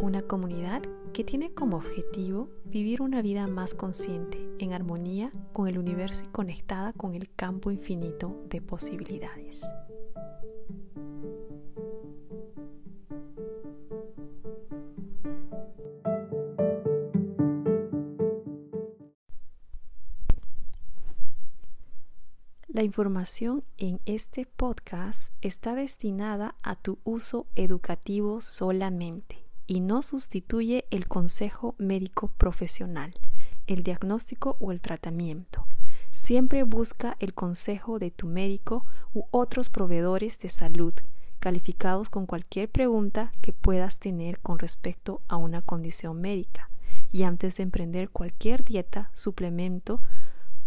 [0.00, 5.76] Una comunidad que tiene como objetivo vivir una vida más consciente, en armonía con el
[5.76, 9.66] universo y conectada con el campo infinito de posibilidades.
[22.68, 29.37] La información en este podcast está destinada a tu uso educativo solamente
[29.68, 33.14] y no sustituye el consejo médico profesional,
[33.68, 35.66] el diagnóstico o el tratamiento.
[36.10, 38.84] Siempre busca el consejo de tu médico
[39.14, 40.94] u otros proveedores de salud
[41.38, 46.68] calificados con cualquier pregunta que puedas tener con respecto a una condición médica
[47.12, 50.02] y antes de emprender cualquier dieta, suplemento,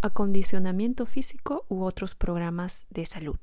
[0.01, 3.39] acondicionamiento físico u otros programas de salud.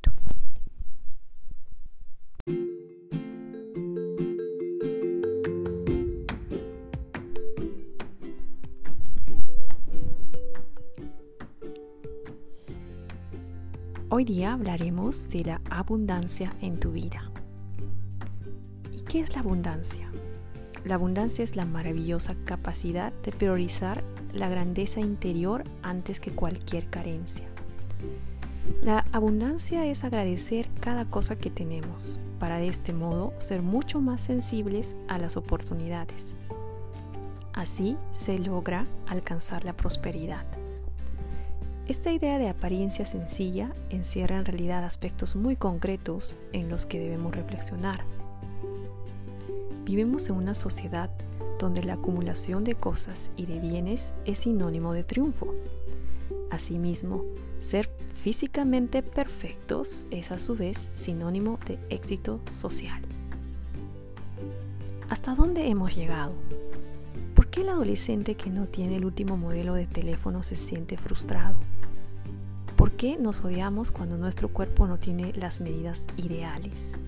[14.19, 17.31] Hoy día hablaremos de la abundancia en tu vida.
[18.91, 20.11] ¿Y qué es la abundancia?
[20.85, 24.03] La abundancia es la maravillosa capacidad de priorizar
[24.33, 27.47] la grandeza interior antes que cualquier carencia.
[28.83, 34.21] La abundancia es agradecer cada cosa que tenemos para de este modo ser mucho más
[34.21, 36.35] sensibles a las oportunidades.
[37.53, 40.45] Así se logra alcanzar la prosperidad.
[41.89, 47.35] Esta idea de apariencia sencilla encierra en realidad aspectos muy concretos en los que debemos
[47.35, 48.05] reflexionar.
[49.87, 51.11] Vivimos en una sociedad
[51.59, 55.55] donde la acumulación de cosas y de bienes es sinónimo de triunfo.
[56.51, 57.25] Asimismo,
[57.59, 63.01] ser físicamente perfectos es a su vez sinónimo de éxito social.
[65.09, 66.35] ¿Hasta dónde hemos llegado?
[67.35, 71.57] ¿Por qué el adolescente que no tiene el último modelo de teléfono se siente frustrado?
[72.99, 76.99] ¿Por qué nos odiamos cuando nuestro cuerpo no tiene las medidas ideales?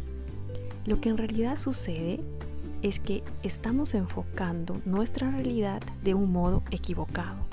[0.87, 2.21] Lo que en realidad sucede
[2.81, 7.45] es que estamos enfocando nuestra realidad de un modo equivocado.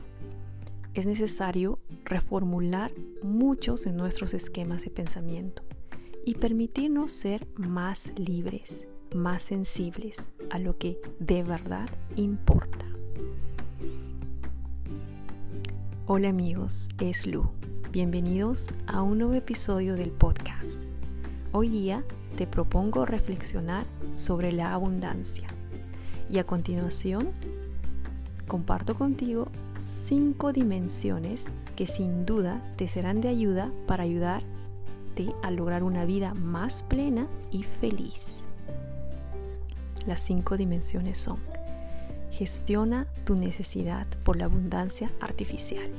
[0.94, 2.92] Es necesario reformular
[3.24, 5.64] muchos de nuestros esquemas de pensamiento
[6.24, 12.86] y permitirnos ser más libres, más sensibles a lo que de verdad importa.
[16.06, 17.50] Hola amigos, es Lu.
[17.92, 20.92] Bienvenidos a un nuevo episodio del podcast.
[21.54, 22.04] Hoy día
[22.36, 25.48] te propongo reflexionar sobre la abundancia
[26.30, 27.30] y a continuación
[28.46, 31.46] comparto contigo cinco dimensiones
[31.78, 37.30] que sin duda te serán de ayuda para ayudarte a lograr una vida más plena
[37.52, 38.44] y feliz.
[40.06, 41.40] Las cinco dimensiones son
[42.32, 45.90] gestiona tu necesidad por la abundancia artificial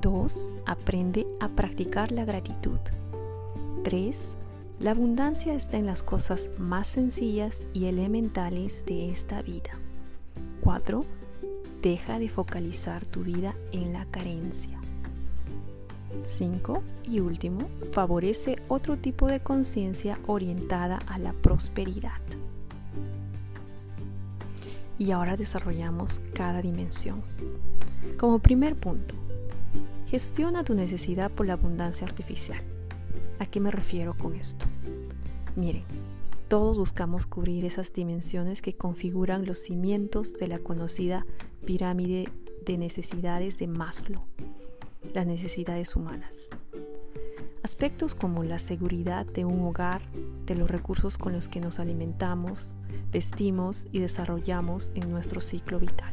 [0.00, 0.50] 2.
[0.66, 2.78] Aprende a practicar la gratitud.
[3.84, 4.36] 3.
[4.80, 9.78] La abundancia está en las cosas más sencillas y elementales de esta vida.
[10.62, 11.04] 4.
[11.82, 14.80] Deja de focalizar tu vida en la carencia.
[16.26, 16.82] 5.
[17.04, 22.20] Y último, favorece otro tipo de conciencia orientada a la prosperidad.
[24.98, 27.22] Y ahora desarrollamos cada dimensión.
[28.18, 29.14] Como primer punto,
[30.12, 32.60] Gestiona tu necesidad por la abundancia artificial.
[33.38, 34.66] ¿A qué me refiero con esto?
[35.56, 35.84] Miren,
[36.48, 41.24] todos buscamos cubrir esas dimensiones que configuran los cimientos de la conocida
[41.64, 42.28] pirámide
[42.66, 44.22] de necesidades de Maslow,
[45.14, 46.50] las necesidades humanas.
[47.62, 50.02] Aspectos como la seguridad de un hogar,
[50.44, 52.76] de los recursos con los que nos alimentamos,
[53.10, 56.12] vestimos y desarrollamos en nuestro ciclo vital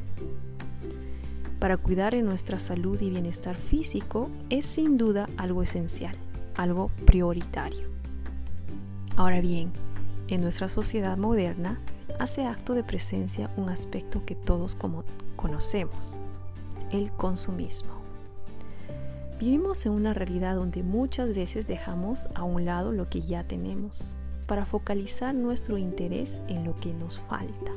[1.60, 6.16] para cuidar de nuestra salud y bienestar físico es sin duda algo esencial,
[6.56, 7.88] algo prioritario.
[9.18, 9.72] Ahora bien,
[10.30, 11.80] en nuestra sociedad moderna
[12.20, 14.78] hace acto de presencia un aspecto que todos
[15.36, 16.22] conocemos,
[16.92, 18.00] el consumismo.
[19.40, 24.16] Vivimos en una realidad donde muchas veces dejamos a un lado lo que ya tenemos
[24.48, 27.72] para focalizar nuestro interés en lo que nos falta.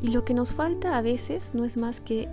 [0.00, 2.28] Y lo que nos falta a veces no es más que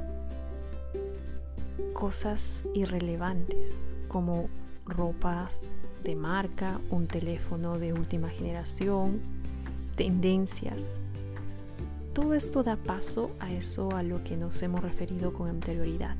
[1.93, 4.49] cosas irrelevantes, como
[4.85, 5.71] ropas
[6.03, 9.21] de marca, un teléfono de última generación,
[9.95, 10.99] tendencias.
[12.13, 16.15] Todo esto da paso a eso a lo que nos hemos referido con anterioridad,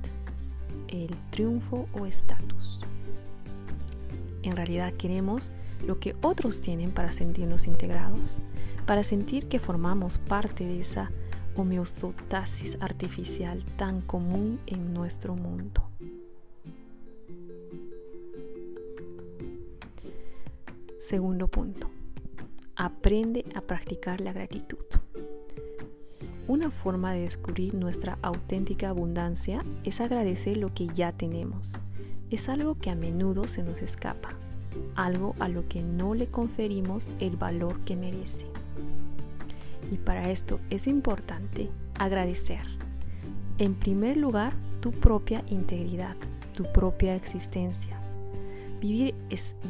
[0.87, 2.79] el triunfo o estatus.
[4.41, 5.51] En realidad queremos
[5.85, 8.39] lo que otros tienen para sentirnos integrados,
[8.85, 11.11] para sentir que formamos parte de esa
[11.55, 15.83] homeostasis artificial tan común en nuestro mundo.
[20.99, 21.89] Segundo punto,
[22.75, 24.83] aprende a practicar la gratitud.
[26.47, 31.83] Una forma de descubrir nuestra auténtica abundancia es agradecer lo que ya tenemos.
[32.29, 34.29] Es algo que a menudo se nos escapa,
[34.95, 38.47] algo a lo que no le conferimos el valor que merece.
[39.91, 42.61] Y para esto es importante agradecer.
[43.57, 46.15] En primer lugar, tu propia integridad,
[46.53, 47.99] tu propia existencia.
[48.81, 49.15] Vivir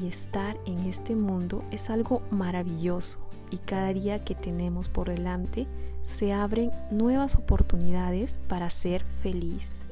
[0.02, 3.20] y estar en este mundo es algo maravilloso
[3.52, 5.68] y cada día que tenemos por delante
[6.04, 9.86] se abren nuevas oportunidades para ser feliz.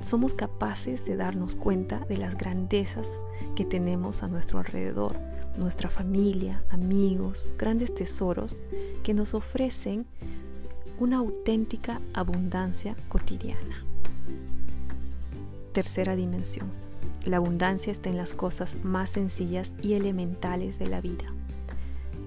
[0.00, 3.20] Somos capaces de darnos cuenta de las grandezas
[3.54, 5.18] que tenemos a nuestro alrededor,
[5.58, 8.62] nuestra familia, amigos, grandes tesoros
[9.02, 10.06] que nos ofrecen
[10.98, 13.84] una auténtica abundancia cotidiana.
[15.72, 16.70] Tercera dimensión.
[17.24, 21.26] La abundancia está en las cosas más sencillas y elementales de la vida.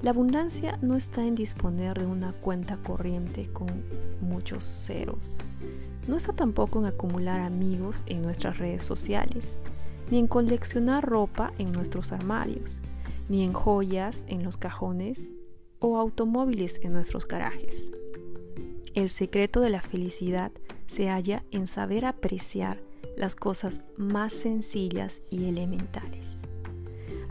[0.03, 3.85] La abundancia no está en disponer de una cuenta corriente con
[4.19, 5.39] muchos ceros.
[6.09, 9.57] No está tampoco en acumular amigos en nuestras redes sociales,
[10.11, 12.81] ni en coleccionar ropa en nuestros armarios,
[13.29, 15.31] ni en joyas en los cajones
[15.79, 17.89] o automóviles en nuestros garajes.
[18.95, 20.51] El secreto de la felicidad
[20.85, 22.77] se halla en saber apreciar
[23.15, 26.41] las cosas más sencillas y elementales,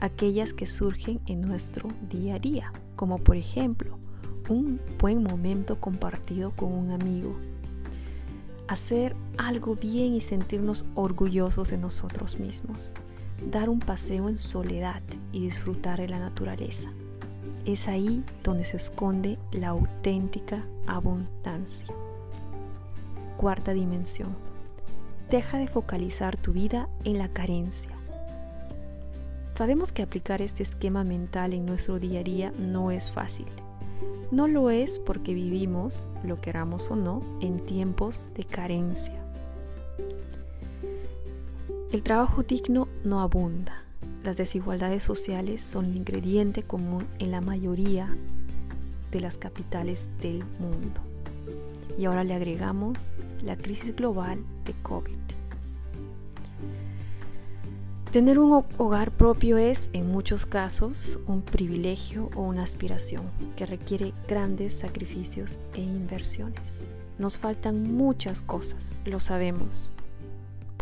[0.03, 3.99] aquellas que surgen en nuestro día a día, como por ejemplo
[4.49, 7.37] un buen momento compartido con un amigo,
[8.67, 12.95] hacer algo bien y sentirnos orgullosos de nosotros mismos,
[13.49, 16.91] dar un paseo en soledad y disfrutar de la naturaleza.
[17.65, 21.87] Es ahí donde se esconde la auténtica abundancia.
[23.37, 24.35] Cuarta dimensión.
[25.31, 28.02] Deja de focalizar tu vida en la carencia.
[29.55, 33.47] Sabemos que aplicar este esquema mental en nuestro día a día no es fácil.
[34.31, 39.23] No lo es porque vivimos, lo queramos o no, en tiempos de carencia.
[41.91, 43.85] El trabajo digno no abunda.
[44.25, 48.17] Las desigualdades sociales son el ingrediente común en la mayoría
[49.11, 51.03] de las capitales del mundo.
[51.99, 55.22] Y ahora le agregamos la crisis global de COVID.
[58.13, 64.13] Tener un hogar propio es, en muchos casos, un privilegio o una aspiración que requiere
[64.29, 66.87] grandes sacrificios e inversiones.
[67.19, 69.93] Nos faltan muchas cosas, lo sabemos,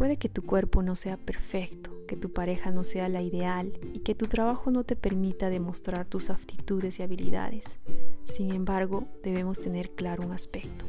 [0.01, 3.99] Puede que tu cuerpo no sea perfecto, que tu pareja no sea la ideal y
[3.99, 7.81] que tu trabajo no te permita demostrar tus aptitudes y habilidades.
[8.25, 10.87] Sin embargo, debemos tener claro un aspecto.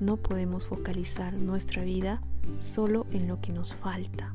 [0.00, 2.22] No podemos focalizar nuestra vida
[2.60, 4.34] solo en lo que nos falta.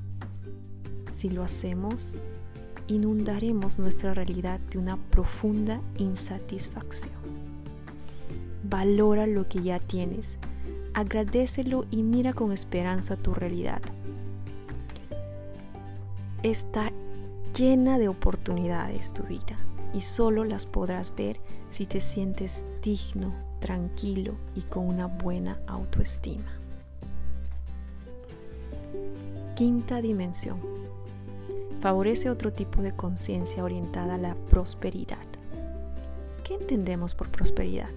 [1.15, 2.19] Si lo hacemos,
[2.87, 7.13] inundaremos nuestra realidad de una profunda insatisfacción.
[8.65, 10.37] Valora lo que ya tienes
[10.93, 13.81] agradecelo y mira con esperanza tu realidad.
[16.43, 16.91] Está
[17.57, 19.57] llena de oportunidades tu vida
[19.93, 26.51] y solo las podrás ver si te sientes digno, tranquilo y con una buena autoestima.
[29.55, 30.74] Quinta dimensión.
[31.85, 35.23] Favorece otro tipo de conciencia orientada a la prosperidad.
[36.43, 37.91] ¿Qué entendemos por prosperidad?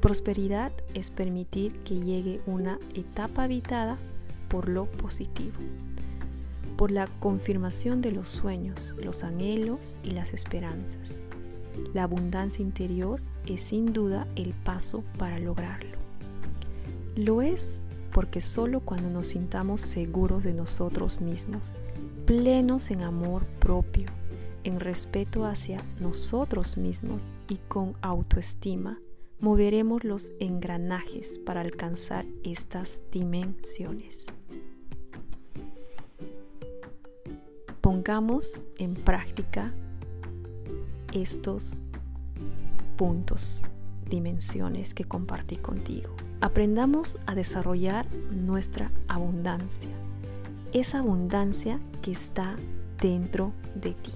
[0.00, 3.96] Prosperidad es permitir que llegue una etapa habitada
[4.48, 5.54] por lo positivo,
[6.76, 11.20] por la confirmación de los sueños, los anhelos y las esperanzas.
[11.92, 15.96] La abundancia interior es sin duda el paso para lograrlo.
[17.14, 21.76] Lo es porque solo cuando nos sintamos seguros de nosotros mismos,
[22.24, 24.06] plenos en amor propio,
[24.64, 28.98] en respeto hacia nosotros mismos y con autoestima,
[29.40, 34.32] moveremos los engranajes para alcanzar estas dimensiones.
[37.82, 39.74] Pongamos en práctica
[41.12, 41.82] estos
[42.96, 43.68] puntos,
[44.08, 46.14] dimensiones que compartí contigo.
[46.40, 49.90] Aprendamos a desarrollar nuestra abundancia.
[50.74, 52.56] Esa abundancia que está
[53.00, 54.12] dentro de ti.